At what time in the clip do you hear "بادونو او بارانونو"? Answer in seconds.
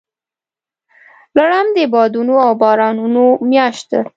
1.93-3.25